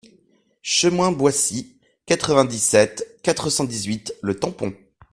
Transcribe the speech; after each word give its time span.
Chemin 0.63 1.11
Boissy, 1.11 1.77
quatre-vingt-dix-sept, 2.07 3.05
quatre 3.21 3.51
cent 3.51 3.65
dix-huit 3.65 4.15
Le 4.23 4.33
Tampon 4.35 4.73